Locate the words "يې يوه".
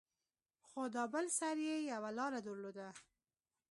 1.67-2.09